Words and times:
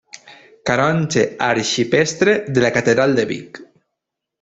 Canonge 0.69 1.27
arxipreste 1.49 2.35
de 2.57 2.67
la 2.67 2.75
catedral 2.79 3.15
de 3.23 3.31
Vic. 3.37 3.65